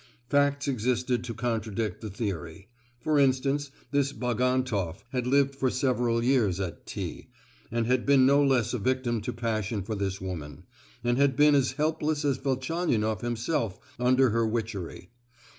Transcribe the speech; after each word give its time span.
Facts 0.31 0.67
existed 0.67 1.23
to 1.25 1.35
contradict 1.35 2.01
the 2.01 2.09
theory. 2.09 2.67
For 3.01 3.19
instance, 3.19 3.69
this 3.91 4.11
Bagantoff 4.13 5.03
had 5.11 5.27
lived 5.27 5.53
for 5.55 5.69
several 5.69 6.23
years 6.23 6.59
at 6.59 6.87
T——, 6.87 7.27
and 7.71 7.85
had 7.85 8.03
been 8.03 8.25
no 8.25 8.43
less 8.43 8.73
a 8.73 8.79
victim 8.79 9.21
to 9.21 9.31
passion 9.31 9.83
for 9.83 9.93
this 9.93 10.19
woman, 10.19 10.63
and 11.03 11.19
had 11.19 11.35
been 11.35 11.53
as 11.53 11.73
helpless 11.73 12.25
as 12.25 12.37
Velchaninoff 12.37 13.21
himself 13.21 13.77
under 13.99 14.31
her 14.31 14.47
witchery. 14.47 15.11